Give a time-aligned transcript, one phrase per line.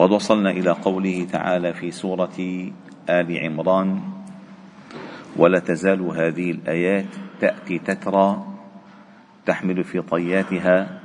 [0.00, 2.70] وقد وصلنا إلى قوله تعالى في سورة
[3.08, 4.00] آل عمران
[5.36, 7.06] ولا تزال هذه الآيات
[7.40, 8.46] تأتي تترى
[9.46, 11.00] تحمل في طياتها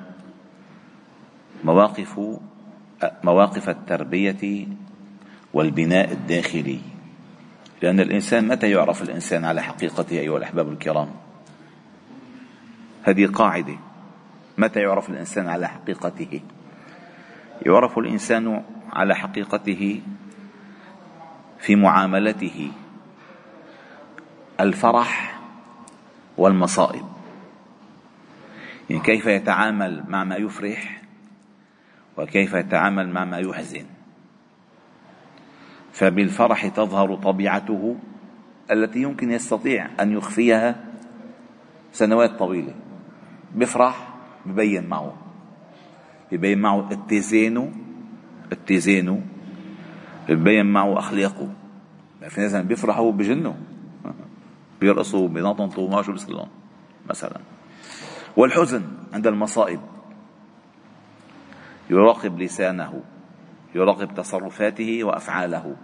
[1.63, 2.19] مواقف
[3.23, 4.67] مواقف التربية
[5.53, 6.79] والبناء الداخلي.
[7.81, 11.09] لأن الإنسان متى يعرف الإنسان على حقيقته أيها الأحباب الكرام؟
[13.03, 13.77] هذه قاعدة.
[14.57, 16.41] متى يعرف الإنسان على حقيقته؟
[17.65, 18.63] يعرف الإنسان
[18.95, 20.01] على حقيقته
[21.59, 22.71] في معاملته
[24.59, 25.39] الفرح
[26.37, 27.05] والمصائب.
[28.89, 31.01] يعني كيف يتعامل مع ما يفرح
[32.17, 33.85] وكيف يتعامل مع ما يحزن.
[35.93, 37.95] فبالفرح تظهر طبيعته
[38.71, 40.75] التي يمكن يستطيع أن يخفيها
[41.93, 42.73] سنوات طويلة.
[43.55, 44.07] بفرح
[44.45, 45.13] ببين معه
[46.31, 47.71] ببين معه اتزانه
[48.51, 49.21] اتزانه
[50.29, 51.49] ببين معه أخلاقه.
[52.29, 53.53] في ناس بيفرحوا بجنوا
[54.81, 56.45] بيرقصوا بينطنطوا ما شو بيصير
[57.09, 57.39] مثلا.
[58.37, 59.79] والحزن عند المصائب.
[61.89, 63.03] يراقب لسانه
[63.75, 65.75] يراقب تصرفاته وأفعاله.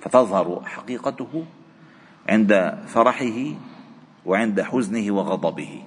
[0.00, 1.44] فتظهر حقيقته
[2.28, 3.54] عند فرحه
[4.26, 5.82] وعند حزنه وغضبه.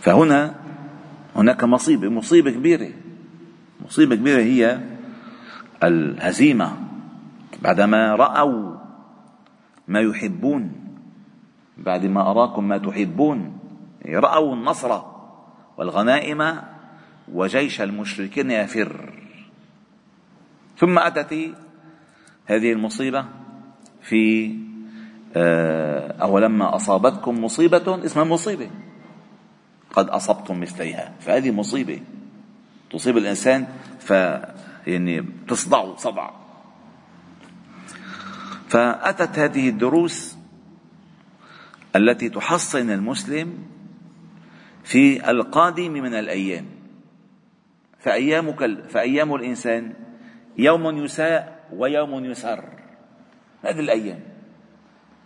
[0.00, 0.54] فهنا
[1.36, 2.90] هناك مصيبة مصيبة كبيرة.
[3.84, 4.80] مصيبة كبيرة هي
[5.82, 6.76] الهزيمة
[7.62, 8.76] بعدما رأوا
[9.88, 10.72] ما يحبون
[11.78, 13.58] بعد ما أراكم ما تحبون.
[14.06, 15.00] رأوا النصر
[15.78, 16.62] والغنائم
[17.32, 19.12] وجيش المشركين يفر.
[20.78, 21.34] ثم أتت
[22.46, 23.24] هذه المصيبة
[24.02, 24.54] في
[25.36, 28.70] آه، أو لما أصابتكم مصيبة اسمها مصيبة.
[29.92, 32.00] قد أصبتم مثليها فهذه مصيبة.
[32.90, 33.66] تصيب الإنسان
[34.00, 34.10] ف
[34.86, 36.30] يعني تصدع صدع.
[38.68, 40.36] فأتت هذه الدروس
[41.96, 43.58] التي تحصن المسلم
[44.84, 46.66] في القادم من الأيام.
[47.98, 49.92] فأيامك فأيام الإنسان
[50.58, 52.64] يوم يساء ويوم يسر.
[53.62, 54.20] هذه الأيام.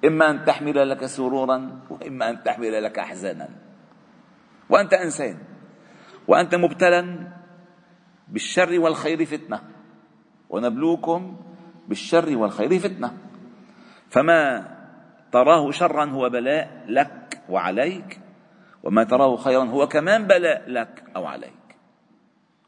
[0.04, 3.48] إما أن تحمل لك سرورا وإما أن تحمل لك أحزانا.
[4.68, 5.38] وأنت إنسان.
[6.28, 7.28] وأنت مبتلى
[8.32, 9.60] بالشر والخير فتنة.
[10.50, 11.36] ونبلوكم
[11.88, 13.18] بالشر والخير فتنة.
[14.10, 14.68] فما
[15.32, 18.20] تراه شرا هو بلاء لك وعليك
[18.82, 21.76] وما تراه خيرا هو كمان بلاء لك أو عليك.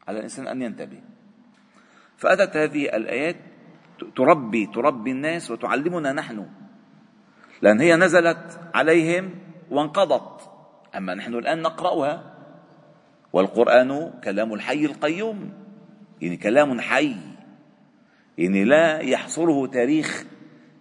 [0.07, 1.01] على الإنسان أن ينتبه.
[2.17, 3.35] فأتت هذه الآيات
[4.15, 6.45] تربي تربي الناس وتعلمنا نحن.
[7.61, 9.35] لأن هي نزلت عليهم
[9.71, 10.49] وانقضت.
[10.95, 12.34] أما نحن الآن نقرأها
[13.35, 15.51] والقرآن كلام الحي القيوم.
[16.21, 17.15] يعني كلام حي.
[18.37, 20.25] يعني لا يحصره تاريخ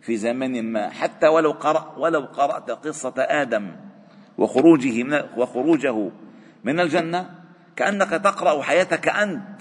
[0.01, 0.91] في زمن ما.
[0.91, 3.77] حتى ولو قرأ ولو قرأت قصة آدم
[4.39, 6.11] وخروجه من وخروجه
[6.65, 7.31] من الجنة
[7.77, 9.61] كأنك تقرأ حياتك أنت.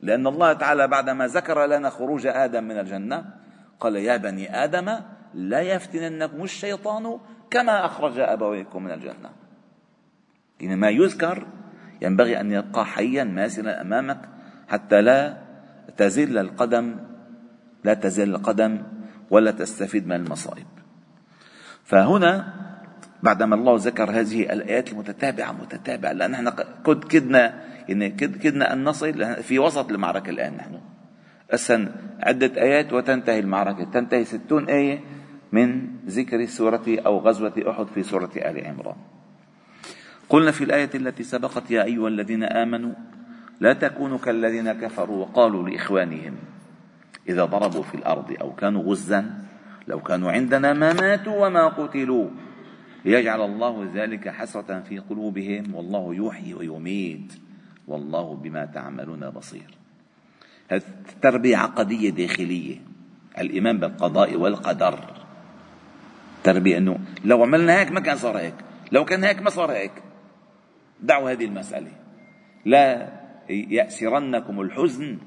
[0.00, 3.24] لأن الله تعالى بعدما ذكر لنا خروج آدم من الجنة
[3.80, 4.98] قال يا بني آدم
[5.34, 7.18] لا يفتننكم الشيطان
[7.50, 9.30] كما أخرج أبويكم من الجنة.
[10.62, 11.61] إن ما يذكر
[12.02, 14.18] ينبغي أن يبقى حيا ماسلا أمامك
[14.68, 15.38] حتى لا
[15.96, 16.96] تزل القدم
[17.84, 18.82] لا تزل القدم
[19.30, 20.66] ولا تستفيد من المصائب.
[21.84, 22.54] فهنا
[23.22, 26.50] بعدما الله ذكر هذه الآيات المتتابعة متتابعة لأن إحنا
[26.86, 30.80] كد كدنا يعني كد كدنا أن نصل في وسط المعركة الآن نحن.
[31.50, 33.84] أسا عدة آيات وتنتهي المعركة.
[33.84, 35.00] تنتهي ستون آية
[35.52, 38.96] من ذكر سورة أو غزوة أحد في سورة آل عمران.
[40.32, 42.92] قلنا في الآية التي سبقت يا أيها الذين آمنوا
[43.60, 46.36] لا تكونوا كالذين كفروا وقالوا لإخوانهم
[47.28, 49.30] إذا ضربوا في الأرض أو كانوا غزا
[49.88, 52.30] لو كانوا عندنا ما ماتوا وما قتلوا.
[53.04, 57.32] ليجعل الله ذلك حسرة في قلوبهم والله يحيي ويميت
[57.88, 59.78] والله بما تعملون بصير.
[60.68, 60.82] هذه
[61.22, 62.76] تربية عقدية داخلية
[63.38, 64.98] الإيمان بالقضاء والقدر.
[66.44, 68.54] تربية أنه لو عملنا هيك ما كان صار هيك
[68.92, 69.92] لو كان هيك ما صار هيك.
[71.02, 71.92] دعوا هذه المسألة.
[72.64, 73.12] لا
[73.48, 75.18] يأسرنكم الحزن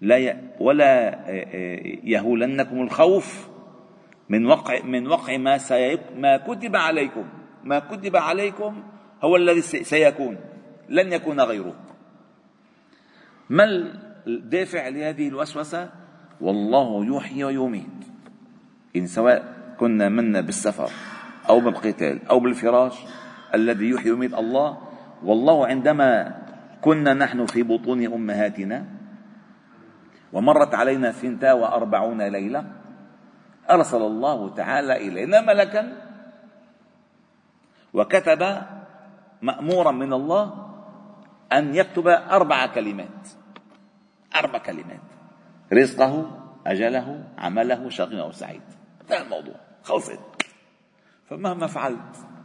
[0.00, 3.48] لا ولا آه، آه، يهولنكم الخوف
[4.28, 5.58] من وقع من وقع ما
[6.16, 7.24] ما كتب عليكم.
[7.64, 8.82] ما كتب عليكم
[9.22, 10.36] هو الذي سيكون.
[10.88, 11.74] لن يكون غيره.
[13.50, 13.64] ما
[14.26, 15.90] الدافع لهذه الوسوسة؟
[16.40, 17.86] والله يحيي ويميت.
[18.96, 20.90] إن سواء كنا منا بالسفر
[21.48, 22.94] أو بالقتال أو بالفراش
[23.56, 24.78] الذي يحيي ويميت الله.
[25.24, 26.08] والله عندما
[26.80, 28.78] كنا نحن في بطون أمهاتنا
[30.32, 32.64] ومرت علينا ثنتا وأربعون ليلة
[33.70, 35.84] أرسل الله تعالى إلينا ملكا
[37.94, 38.42] وكتب
[39.42, 40.44] مأمورا من الله
[41.52, 43.28] أن يكتب أربع كلمات.
[44.36, 45.06] أربع كلمات.
[45.72, 46.12] رزقه
[46.66, 48.62] أجله عمله شقي أو سعيد.
[49.00, 49.54] انتهى الموضوع.
[49.82, 50.20] خلصت.
[51.26, 52.35] فمهما فعلت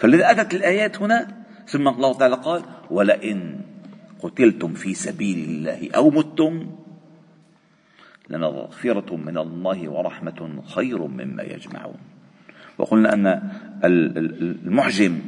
[0.00, 3.60] فالذي أتت الآيات هنا ثم الله تعالى قال ولئن
[4.22, 6.66] قتلتم في سبيل الله أو متم
[8.28, 11.98] لمغفرة من الله ورحمة خير مما يجمعون.
[12.78, 13.50] وقلنا أن
[13.84, 15.18] المحجم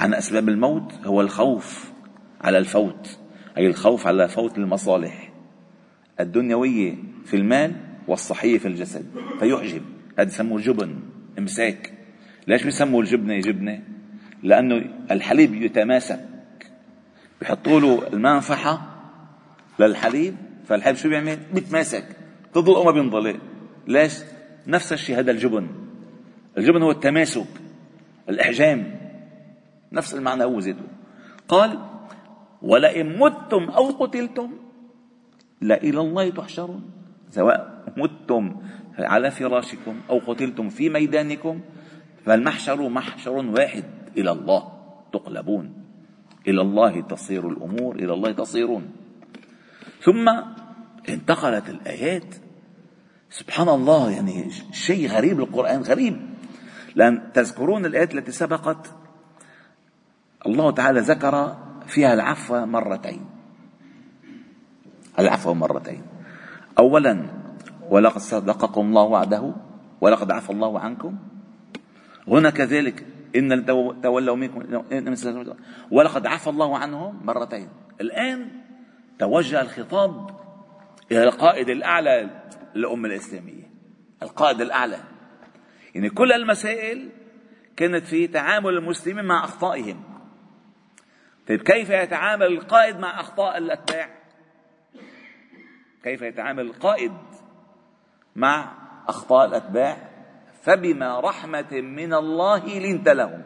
[0.00, 1.92] عن أسباب الموت هو الخوف
[2.40, 3.18] على الفوت
[3.58, 5.32] أي الخوف على فوت المصالح
[6.20, 6.94] الدنيوية
[7.24, 7.72] في المال
[8.08, 9.06] والصحية في الجسد.
[9.38, 9.82] فيحجب
[10.18, 11.00] هذا يسموه جبن
[11.38, 11.95] إمساك.
[12.46, 13.82] ليش بيسموا الجبنة جبنة؟
[14.42, 16.20] لأنه الحليب يتماسك.
[17.40, 18.80] بيحطوا له المنفحة
[19.78, 22.04] للحليب فالحليب شو بيعمل؟ بيتماسك.
[22.54, 23.38] تضل ما بينضل
[23.86, 24.14] ليش؟
[24.66, 25.68] نفس الشيء هذا الجبن.
[26.58, 27.46] الجبن هو التماسك
[28.28, 28.98] الإحجام.
[29.92, 30.86] نفس المعنى هو زيته.
[31.48, 31.78] قال
[32.62, 34.50] ولئن متم أو قتلتم
[35.60, 36.90] لإلى الله تحشرون.
[37.30, 38.56] سواء متم
[38.98, 41.60] على فراشكم أو قتلتم في ميدانكم
[42.26, 43.84] فالمحشر محشر واحد.
[44.18, 44.72] إلى الله
[45.12, 45.72] تقلبون.
[46.48, 47.94] إلى الله تصير الأمور.
[47.94, 48.92] إلى الله تصيرون.
[50.02, 50.26] ثم
[51.08, 52.34] انتقلت الآيات.
[53.30, 55.40] سبحان الله يعني شيء غريب.
[55.40, 56.16] القرآن غريب.
[56.94, 58.90] لأن تذكرون الآيات التي سبقت.
[60.46, 61.56] الله تعالى ذكر
[61.86, 63.26] فيها العفو مرتين.
[65.18, 66.02] العفو مرتين.
[66.78, 67.26] أولا
[67.90, 69.54] ولقد صدقكم الله وعده
[70.00, 71.35] ولقد عفى الله عنكم.
[72.28, 73.06] هنا كذلك
[73.36, 73.66] إن
[74.02, 74.84] تولوا منكم
[75.90, 77.68] ولقد عفى الله عنهم مرتين
[78.00, 78.48] الآن
[79.18, 80.30] توجه الخطاب
[81.12, 82.30] إلى القائد الأعلى
[82.74, 83.70] للأمة الإسلامية
[84.22, 84.98] القائد الأعلى
[85.94, 87.08] يعني كل المسائل
[87.76, 90.02] كانت في تعامل المسلمين مع أخطائهم
[91.48, 94.08] طيب كيف يتعامل القائد مع أخطاء الأتباع
[96.02, 97.12] كيف يتعامل القائد
[98.36, 98.72] مع
[99.08, 100.05] أخطاء الأتباع
[100.66, 103.42] فبما رحمة من الله لنت لهم.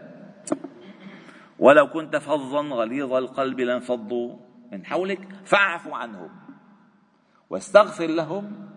[1.58, 4.36] ولو كنت فظا غليظ القلب لانفضوا
[4.72, 6.30] من حولك فاعف عنهم
[7.50, 8.68] واستغفر لهم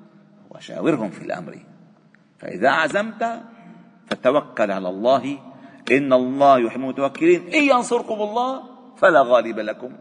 [0.49, 1.55] وشاورهم في الأمر.
[2.39, 3.41] فإذا عزمت
[4.07, 5.39] فتوكل على الله.
[5.91, 7.47] إن الله يحب المتوكلين.
[7.47, 8.63] إن ينصركم الله
[8.95, 9.91] فلا غالب لكم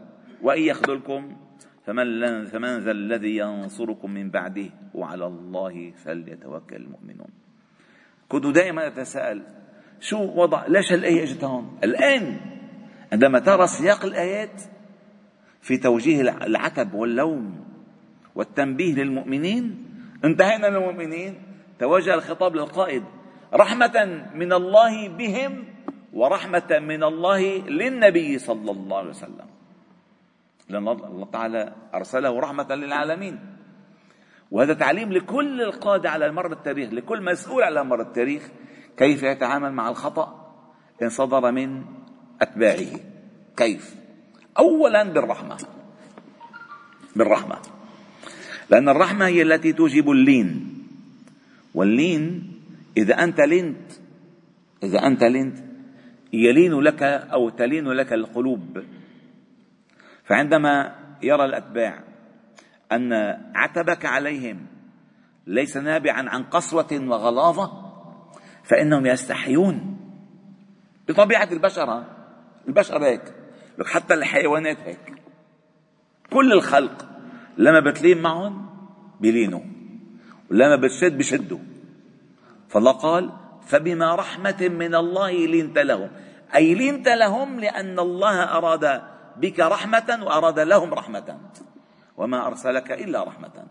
[0.41, 1.37] وإن يخذلكم
[1.85, 7.42] فمن, فمن ذا الذي ينصركم من بعده وعلى الله فليتوكل المؤمنون.
[8.29, 9.41] كنت دائما أتساءل
[9.99, 12.37] شو وضع ليش الآية إجت هون؟ الآن
[13.11, 14.61] عندما ترى سياق الآيات
[15.61, 17.65] في توجيه العتب واللوم
[18.35, 19.85] والتنبيه للمؤمنين
[20.25, 21.41] انتهينا للمؤمنين
[21.79, 23.03] توجه الخطاب للقائد
[23.53, 25.63] رحمة من الله بهم
[26.13, 29.47] ورحمة من الله للنبي صلى الله عليه وسلم.
[30.69, 33.39] لأن الله تعالى أرسله رحمة للعالمين.
[34.53, 38.43] وهذا تعليم لكل القادة على مر التاريخ لكل مسؤول على مر التاريخ
[38.97, 40.53] كيف يتعامل مع الخطأ
[41.01, 41.83] إن صدر من
[42.41, 42.99] أتباعه.
[43.57, 43.95] كيف؟
[44.59, 45.57] أولا بالرحمة.
[47.15, 47.57] بالرحمة.
[48.69, 50.77] لأن الرحمة هي التي توجب اللين.
[51.73, 52.53] واللين
[52.97, 53.91] إذا أنت لنت
[54.83, 55.57] إذا أنت لنت
[56.33, 58.83] يلين لك أو تلين لك القلوب.
[60.23, 62.12] فعندما يرى الأتباع
[62.95, 63.13] أن
[63.55, 64.65] عتبك عليهم
[65.47, 67.71] ليس نابعا عن قسوة وغلاظة
[68.63, 69.99] فإنهم يستحيون.
[71.07, 72.03] بطبيعة البشر
[72.67, 73.33] البشر هيك
[73.85, 75.13] حتى الحيوانات هيك.
[76.33, 77.09] كل الخلق
[77.57, 78.69] لما بتلين معهم
[79.19, 79.61] بيلينوا
[80.51, 81.59] ولما بتشد بشدوا.
[82.69, 83.31] فالله قال
[83.65, 86.09] فبما رحمة من الله لنت لهم.
[86.55, 89.01] أي لنت لهم لأن الله أراد
[89.37, 91.37] بك رحمة وأراد لهم رحمة.
[92.17, 93.65] وما أرسلك إلا رحمة.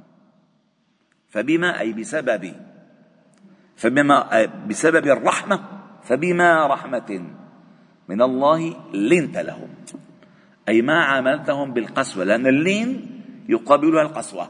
[1.29, 2.55] فبما أي بسبب
[3.77, 5.65] فبما بسبب الرحمة
[6.03, 7.25] فبما رحمة
[8.09, 8.61] من الله
[8.95, 9.69] لنت لهم.
[10.69, 14.49] أي ما عاملتهم بالقسوة لأن اللين يقابلها القسوة.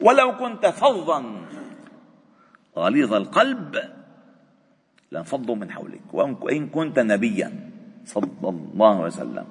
[0.00, 1.24] ولو كنت فظا
[2.76, 3.76] غليظ القلب
[5.10, 6.14] لانفضوا من حولك.
[6.14, 7.70] وإن كنت نبيا
[8.04, 9.46] صلى الله عليه وسلم.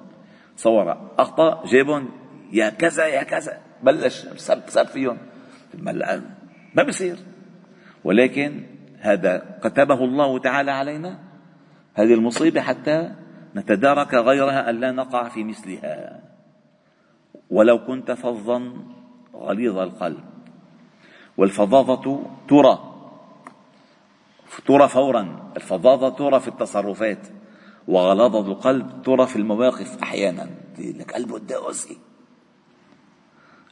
[0.56, 2.08] صور أخطأ جيبهم
[2.52, 3.60] يا كذا يا كذا.
[3.82, 5.18] بلش سب سب فيهم
[6.74, 7.16] ما بصير
[8.04, 8.62] ولكن
[8.98, 11.18] هذا كتبه الله تعالى علينا
[11.94, 13.14] هذه المصيبة حتى
[13.56, 16.20] نتدارك غيرها أن لا نقع في مثلها.
[17.50, 18.72] ولو كنت فظا
[19.34, 20.24] غليظ القلب.
[21.36, 22.94] والفظاظة ترى.
[24.66, 25.52] ترى فورا.
[25.56, 27.26] الفظاظة ترى في التصرفات.
[27.88, 30.50] وغلاظة القلب ترى في المواقف أحيانا.
[30.78, 31.98] لك قلبه قاسي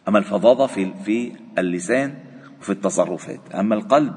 [0.08, 2.14] أما الفظاظة في في اللسان
[2.60, 3.54] وفي التصرفات.
[3.54, 4.14] أما القلب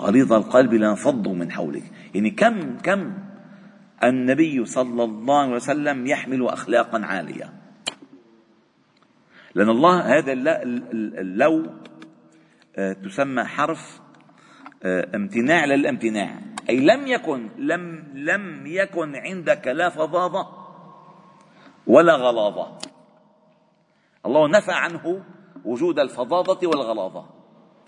[0.00, 1.82] غليظ القلب لانفضوا من حولك.
[2.14, 3.14] يعني كم كم
[4.04, 7.52] النبي صلى الله عليه وسلم يحمل أخلاقا عالية؟
[9.54, 10.34] لأن الله هذا
[11.22, 11.66] لو
[12.76, 14.00] آه، تسمى حرف
[14.82, 16.40] آه، امتناع للامتناع.
[16.68, 20.48] أي لم يكن لم لم يكن عندك لا فظاظة
[21.86, 22.78] ولا غلاظة.
[24.28, 25.24] الله نفى عنه
[25.64, 27.24] وجود الفظاظة والغلاظة.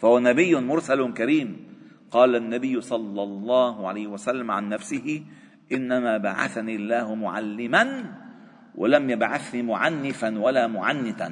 [0.01, 1.49] فهو نبي مرسل كريم.
[2.11, 5.23] قال النبي صلى الله عليه وسلم عن نفسه
[5.73, 7.85] إنما بعثني الله معلما
[8.75, 11.29] ولم يبعثني معنفا ولا معنتا.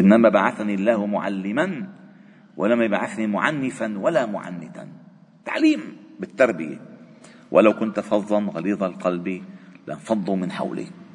[0.00, 1.66] إنما بعثني الله معلما
[2.56, 4.88] ولم يبعثني معنفا ولا معنتا.
[5.44, 5.80] تعليم
[6.20, 6.80] بالتربية.
[7.50, 9.42] ولو كنت فظا غليظ القلب
[9.86, 11.05] لانفضوا من حولك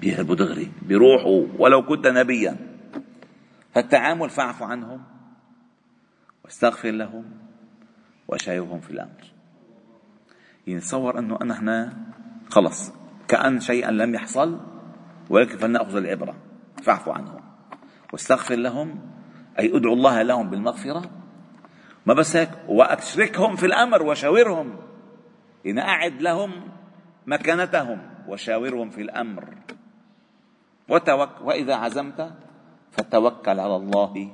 [0.00, 2.56] بيهربوا دغري بيروحوا ولو كنت نبيا.
[3.74, 5.02] فالتعامل فاعف عنهم
[6.44, 7.24] واستغفر لهم
[8.28, 9.24] وشايرهم في الأمر.
[10.66, 11.96] يتصور أنه أنا هنا
[12.50, 12.92] خلص
[13.28, 14.60] كأن شيئا لم يحصل
[15.30, 16.34] ولكن فلنأخذ العبرة.
[16.82, 17.40] فاعفوا عنهم
[18.12, 19.00] واستغفر لهم
[19.58, 21.10] أي ادعوا الله لهم بالمغفرة.
[22.06, 24.76] ما بس هيك وأشركهم في الأمر وشاورهم
[25.66, 26.52] إن أعد لهم
[27.26, 29.54] مكانتهم وشاورهم في الأمر.
[30.88, 32.30] وتوك وإذا عزمت
[32.90, 34.30] فتوكل على الله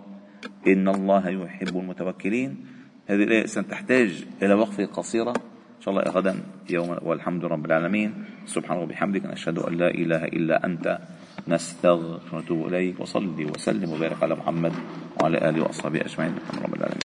[0.66, 2.66] إن الله يحب المتوكلين.
[3.06, 5.30] هذه الآية ستحتاج إلى وقفة قصيرة.
[5.76, 6.34] إن شاء الله غدا
[6.70, 8.25] يوم والحمد رب العالمين.
[8.46, 10.99] سبحانه وبحمدك نشهد أن لا إله إلا أنت
[11.49, 14.73] نستغفر ونتوب إليك وصلي وسلم وبارك على محمد
[15.20, 16.32] وعلى آله وأصحابه أجمعين.
[16.32, 17.02] الحمد رب العالمين.